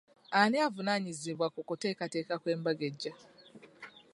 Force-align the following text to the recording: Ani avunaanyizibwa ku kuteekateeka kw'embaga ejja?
Ani 0.39 0.57
avunaanyizibwa 0.67 1.45
ku 1.53 1.59
kuteekateeka 1.67 2.33
kw'embaga 2.41 2.83
ejja? 2.89 3.13